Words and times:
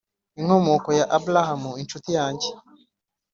inkomoko 0.39 0.89
ya 0.99 1.05
Abrahamu, 1.17 1.71
incuti 1.81 2.09
yanjye, 2.17 2.47